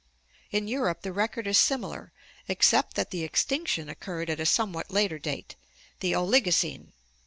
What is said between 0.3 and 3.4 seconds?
In Europe the record is similar except that the